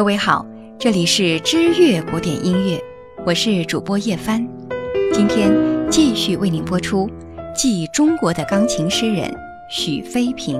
[0.00, 0.46] 各位好，
[0.78, 2.82] 这里是知乐古典音乐，
[3.26, 4.42] 我是主播叶帆，
[5.12, 5.54] 今天
[5.90, 7.06] 继续为您播出
[7.54, 9.30] 继中国的钢琴诗人
[9.68, 10.58] 许飞平。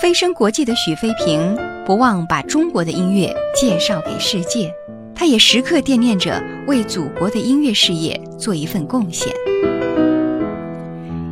[0.00, 1.54] 飞升国际的许飞平
[1.84, 4.72] 不忘把中国的音乐介绍给世界，
[5.18, 9.34] 他也时刻惦念着为祖国的音乐事业做一份贡献。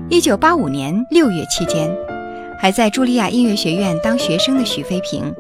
[0.09, 1.89] 一九八五年六月期间，
[2.59, 5.33] 还在茱莉亚音乐学院当学生的许飞平，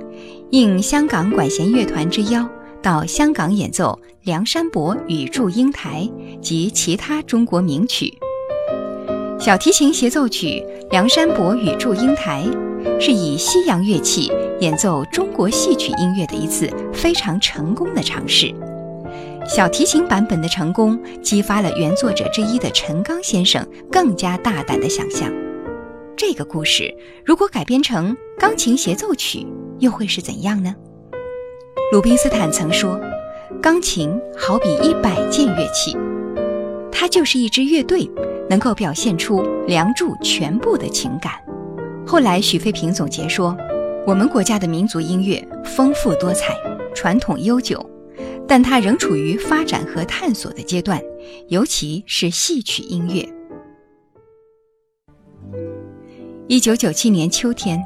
[0.50, 2.48] 应香港管弦乐团之邀，
[2.80, 6.08] 到香港演奏《梁山伯与祝英台》
[6.40, 8.16] 及其他中国名曲。
[9.40, 12.44] 小提琴协奏曲《梁山伯与祝英台》。
[13.00, 18.54] 是以西洋乐器演奏中国戏曲音乐的一次非常成功的尝试。
[19.48, 25.30] 小提琴版本的成功，激发了原作者之一的陈刚先生更加大胆的想象：
[26.16, 26.92] 这个故事
[27.24, 29.46] 如果改编成钢琴协奏曲，
[29.78, 30.74] 又会是怎样呢？
[31.92, 32.98] 鲁宾斯坦曾说
[33.62, 35.96] ：“钢琴好比一百件乐器，
[36.90, 38.10] 它就是一支乐队，
[38.50, 41.34] 能够表现出《梁祝》全部的情感。”
[42.04, 43.56] 后来，许飞平总结说
[44.06, 46.54] ：“我们国家的民族音乐丰富多彩，
[46.94, 47.84] 传统悠久，
[48.46, 51.02] 但它仍处于发展和探索的阶段，
[51.48, 53.28] 尤其是戏曲音乐。”
[56.46, 57.82] 一九九七年秋天，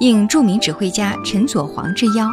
[0.00, 2.28] 应著名指挥家陈佐煌之邀，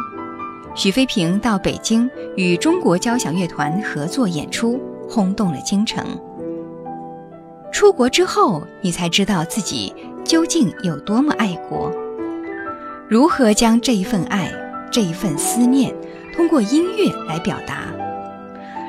[0.74, 6.04] 许飞平到北京与中国交响乐团合作演出，轰动了京城。
[7.72, 9.94] 出国之后，你才知道自己。
[10.24, 11.90] 究竟有多么爱国？
[13.12, 14.50] 如何将这一份爱、
[14.90, 15.94] 这一份思念
[16.34, 17.92] 通过音乐来表达？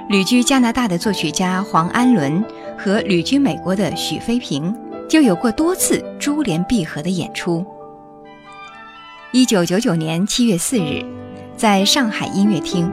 [0.07, 2.41] 旅居加拿大的作曲家黄安伦
[2.77, 4.73] 和旅居美国的许飞平
[5.09, 7.65] 就有过多次珠联璧合的演出。
[9.33, 11.03] 一九九九年七月四日，
[11.57, 12.89] 在上海音乐厅，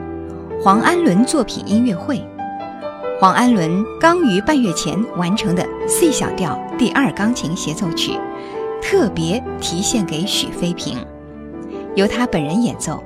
[0.61, 2.21] 黄安伦作品音乐会，
[3.21, 8.19] 黄安伦刚于半月前完成的 C 小调第二钢琴协奏曲。
[8.83, 10.97] 特别提献给许飞平，
[11.95, 13.03] 由他本人演奏。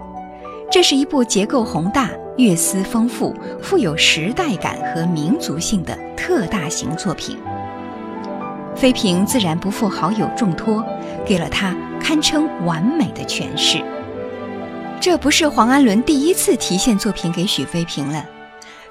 [0.72, 7.38] 这是一部结构宏大、乐思丰富、富有时代感和民族性的特大型作品。
[8.76, 10.84] 飞平自然不负好友重托，
[11.26, 13.82] 给了他堪称完美的诠释。
[15.00, 18.26] 这不是黄安伦第一次提献作品给许飞平了，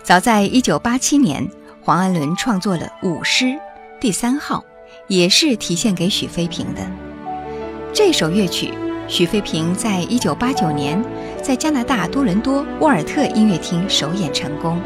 [0.02, 1.48] 早在1987年，
[1.82, 3.44] 黄安伦创作了《舞狮》
[4.00, 4.64] 第三号。
[5.06, 6.80] 也是提献给许飞平的
[7.92, 8.72] 这首乐曲，
[9.14, 11.00] 许飞平在一九八九年
[11.40, 14.76] 在加拿大多伦多沃尔特音乐厅首演成功。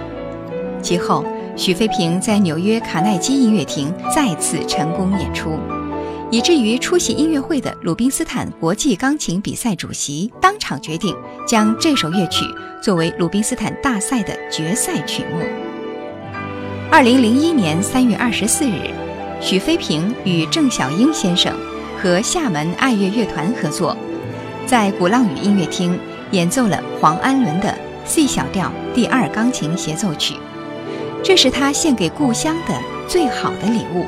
[0.83, 1.25] 其后，
[1.57, 5.59] 许飞平在纽约卡耐基音乐厅再次成功演出，
[6.31, 11.17] 以至于出席音乐会的鲁宾斯坦国际钢琴比赛主席当场决定
[11.47, 12.45] 将这首乐曲
[12.83, 15.41] 作为鲁宾斯坦大赛的决赛曲目。
[16.91, 18.91] 二零零一年三月二十四日。
[19.41, 21.57] 许飞平与郑小英先生
[21.97, 23.97] 和厦门爱乐乐团合作，
[24.69, 25.99] 在鼓浪屿音乐厅
[26.33, 27.75] 演奏了黄安伦的
[28.05, 30.35] C 小调第二钢琴协奏曲，
[31.25, 32.79] 这是他献给故乡的
[33.09, 34.05] 最好的礼物。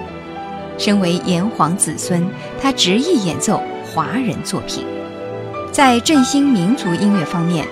[0.76, 2.22] 身为炎黄子孙，
[2.60, 4.84] 他执意演奏华人作品。
[5.72, 7.66] 在振兴民族音乐方面，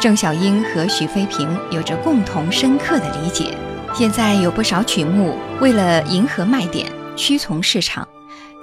[0.00, 3.56] 郑小英和许飞平有着共同深刻的理解。
[3.94, 6.90] 现在有不少曲目为了迎合卖点。
[7.14, 8.08] 屈从市场，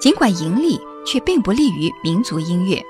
[0.02, 2.84] 尽管盈利，却并不利于民族音乐，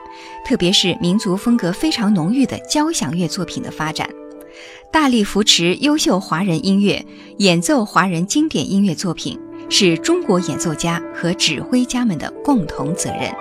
[0.45, 4.09] 特别是民族风格非常浓郁的交响乐作品的发展。
[4.91, 7.05] 大力扶持优秀华人音乐，
[7.37, 13.31] 演奏华人经典音乐作品，是中国演奏家和指挥家们的共同责任。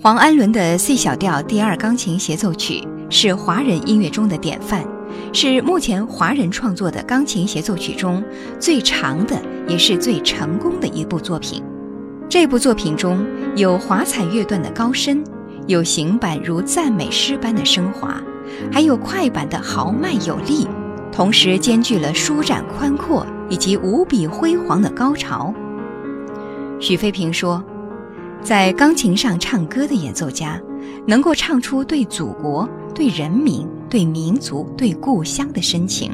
[0.00, 4.86] 黄安伦的 C 小调第二钢琴协奏曲是华人音乐中的典范。
[5.34, 8.22] 是目前华人创作的钢琴协奏曲中
[8.60, 9.36] 最长的，
[9.66, 11.60] 也是最成功的一部作品。
[12.28, 13.26] 这部作品中
[13.56, 15.24] 有华彩乐段的高深，
[15.66, 18.22] 有行板如赞美诗般的升华，
[18.70, 20.68] 还有快板的豪迈有力，
[21.10, 25.52] 同时兼具了舒展宽阔以及无比辉煌的高潮。
[26.78, 27.60] 许飞平说，
[28.40, 30.60] 在钢琴上唱歌的演奏家，
[31.08, 33.68] 能够唱出对祖国、对人民。
[33.94, 36.10] 对民族、对故乡的深情，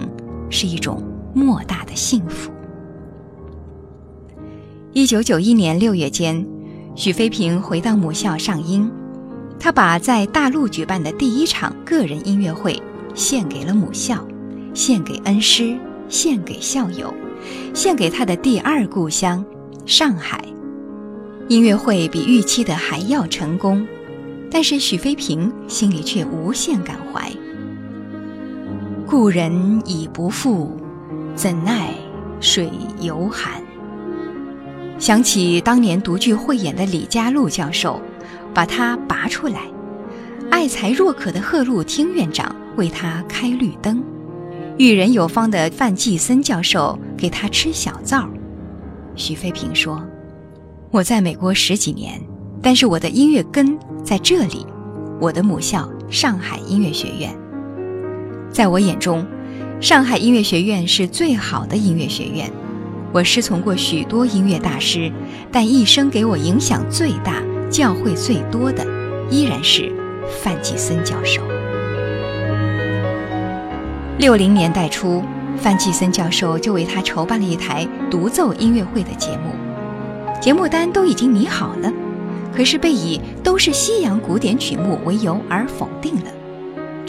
[0.51, 2.53] 是一种莫大的幸福。
[4.93, 6.47] 一九九一年六月间，
[6.95, 8.87] 许飞平回到母校上音，
[9.59, 12.79] 他把在大陆举办的第一场个人音乐会
[13.15, 14.23] 献给了母校，
[14.75, 15.75] 献给恩师，
[16.07, 17.15] 献给校友，
[17.73, 19.43] 献给他的第二故乡——
[19.87, 20.45] 上海。
[21.49, 23.89] 音乐会比预期的还要成功，
[24.51, 27.33] 但是许飞平心里却无限感怀。
[29.11, 30.71] 故人已不复，
[31.35, 31.93] 怎奈
[32.41, 32.71] 水
[33.01, 33.61] 犹寒。
[35.01, 38.01] 想起当年独具慧眼的李家禄教授，
[38.55, 39.63] 把他拔出来；
[40.49, 44.01] 爱才若渴的贺路厅院长为他开绿灯；
[44.79, 48.29] 育人有方的范季森教授给他吃小灶。
[49.17, 50.01] 许飞平说。
[50.93, 52.21] 我在美国十几年，
[52.63, 54.65] 但是我的音乐根在这里，
[55.21, 57.37] 我的母校上海音乐学院。
[58.53, 59.25] 在我眼中，
[59.81, 62.51] 上海音乐学院是最好的音乐学院。
[63.13, 65.11] 我师从过许多音乐大师，
[65.53, 68.85] 但一生给我影响最大、教会最多的，
[69.31, 69.93] 依然是
[70.43, 71.43] 范季森教授。
[74.19, 75.23] 六零年代初，
[75.57, 79.55] 范季森教授就为他筹办了一台独奏音乐会的节目。
[80.41, 81.93] 节目单都已经拟好了，
[82.55, 86.40] 可是被以都是西洋古典曲目为由而否定了。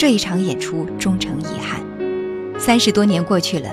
[0.01, 1.79] 这一场演出终成遗憾。
[2.57, 3.69] 三十多年过去了，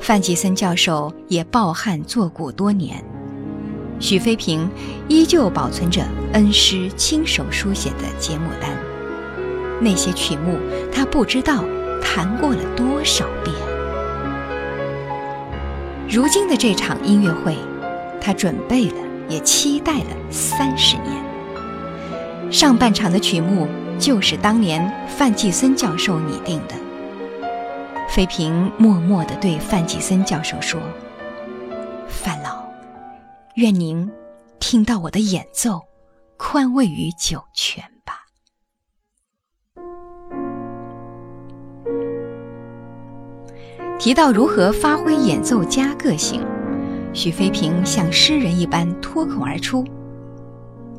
[0.00, 3.00] 范吉森教授也抱憾作古多年。
[4.00, 4.68] 许飞平
[5.06, 6.02] 依旧保存着
[6.32, 8.76] 恩师亲手书写的节目单，
[9.80, 10.58] 那些曲目
[10.92, 11.64] 他不知道
[12.02, 13.54] 弹过了多少遍。
[16.10, 17.56] 如今的这场音乐会。
[18.20, 18.96] 他准备了，
[19.28, 22.50] 也期待了三十年。
[22.50, 26.74] 上半场的曲目就是当年范季森教授拟定的。
[28.08, 30.80] 费平默默地对范季森教授说
[32.08, 32.64] ：“范老，
[33.56, 34.10] 愿您
[34.58, 35.82] 听到我的演奏，
[36.36, 38.14] 宽慰于九泉吧。”
[43.98, 46.46] 提到如何发挥演奏家个性。
[47.12, 49.84] 许飞平像诗人一般脱口而出：“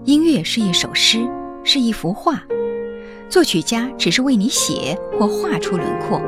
[0.06, 1.26] 音乐是一首诗，
[1.64, 2.44] 是一幅画。
[3.30, 6.20] 作曲家只是为你写或画出轮廓，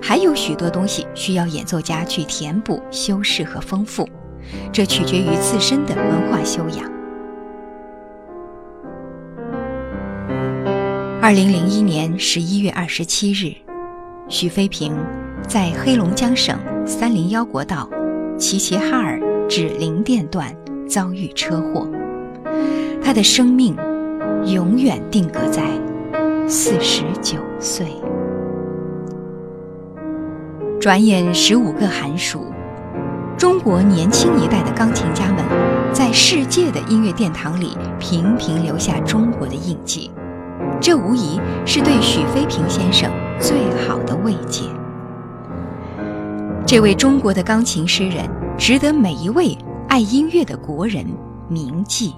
[0.00, 4.08] 还有许多东西需要演奏家去填补、修饰和丰富，
[4.72, 6.90] 这取决于自身的文化修养。”
[11.20, 13.54] 二零零一年十一月二十七日，
[14.28, 14.96] 许飞平
[15.46, 17.88] 在黑龙江省三零幺国道。
[18.38, 20.54] 齐齐哈尔至林甸段
[20.88, 21.90] 遭遇车祸，
[23.02, 23.76] 他的生命
[24.46, 25.64] 永远定格在
[26.50, 27.86] 四十九岁。
[30.80, 32.46] 转眼十五个寒暑，
[33.36, 35.44] 中国年轻一代的钢琴家们
[35.92, 40.10] 在世界的音乐殿堂里频频留下中国的印记，
[40.80, 44.62] 这无疑是对许飞平先生最好的慰藉。
[46.64, 49.54] 这位中国的钢琴诗人，值得每一位
[49.90, 51.04] 爱音乐的国人
[51.46, 52.14] 铭记。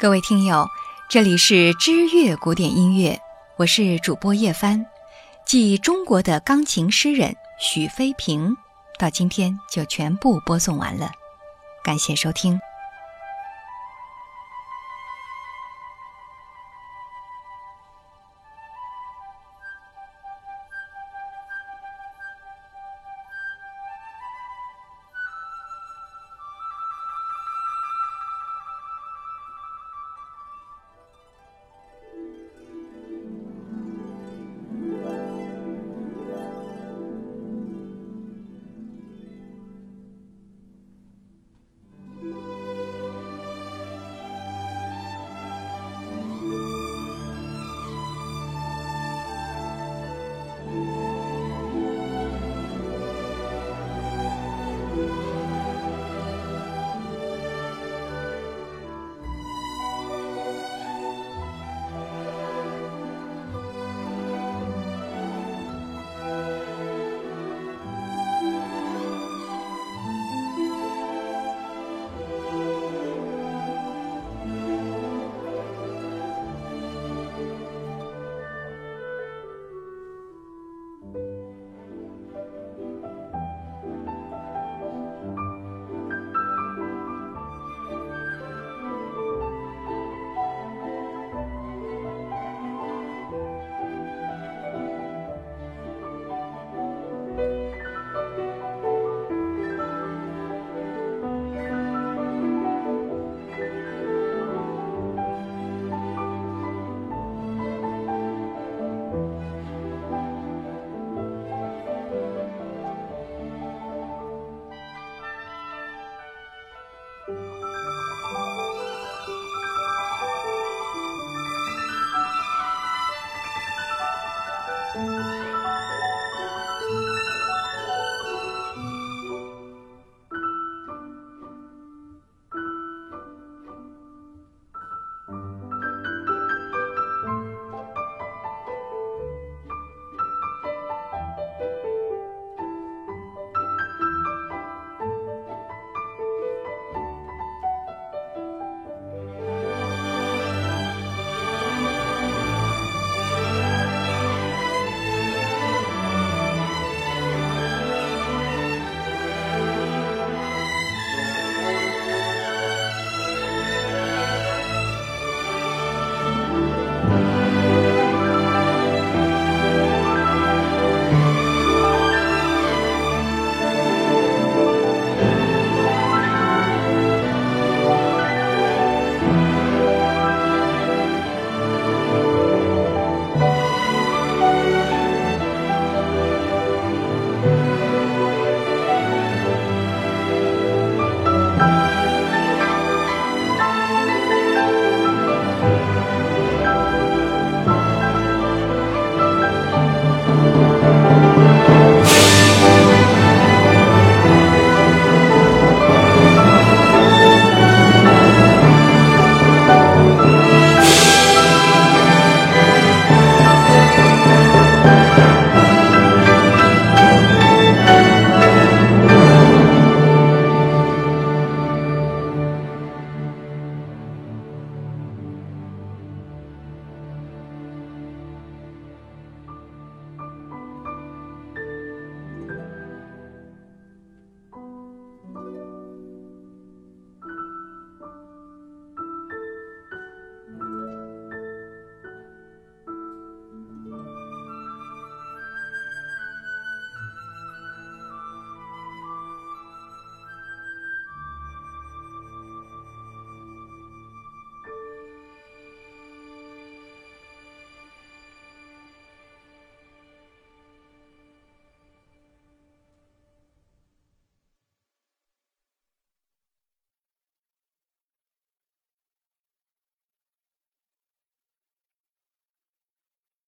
[0.00, 0.64] 各位听友，
[1.08, 3.20] 这里是知乐古典音乐，
[3.56, 4.86] 我是主播叶帆，
[5.44, 8.56] 继中国的钢琴诗人许飞平，
[8.96, 11.10] 到今天就全部播送完了，
[11.82, 12.60] 感谢收听。